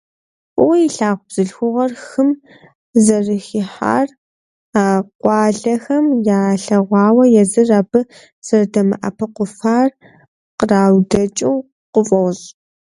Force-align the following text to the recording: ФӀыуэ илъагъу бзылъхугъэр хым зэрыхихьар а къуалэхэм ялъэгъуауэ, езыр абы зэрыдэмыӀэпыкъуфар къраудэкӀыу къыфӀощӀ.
ФӀыуэ 0.53 0.75
илъагъу 0.85 1.25
бзылъхугъэр 1.27 1.91
хым 2.05 2.29
зэрыхихьар 3.03 4.07
а 4.81 4.83
къуалэхэм 5.19 6.05
ялъэгъуауэ, 6.39 7.23
езыр 7.41 7.69
абы 7.79 7.99
зэрыдэмыӀэпыкъуфар 8.45 9.87
къраудэкӀыу 10.57 11.57
къыфӀощӀ. 11.93 12.45